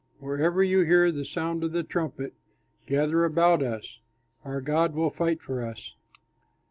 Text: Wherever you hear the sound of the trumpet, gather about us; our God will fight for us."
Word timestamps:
Wherever 0.19 0.63
you 0.63 0.79
hear 0.79 1.11
the 1.11 1.23
sound 1.23 1.63
of 1.63 1.73
the 1.73 1.83
trumpet, 1.83 2.33
gather 2.87 3.23
about 3.23 3.61
us; 3.61 3.99
our 4.43 4.59
God 4.59 4.95
will 4.95 5.11
fight 5.11 5.43
for 5.43 5.63
us." 5.63 5.93